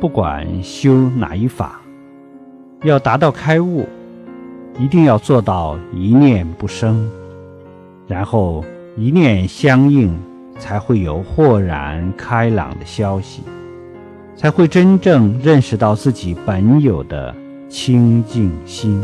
[0.00, 1.80] 不管修哪一法
[2.82, 3.86] 要达到开悟
[4.78, 7.10] 一定要做到一念不生
[8.06, 8.64] 然后
[8.96, 10.14] 一念相应
[10.58, 13.42] 才会有豁然开朗的消息
[14.36, 17.34] 才会真正认识到自己本有的
[17.68, 19.02] 清净心。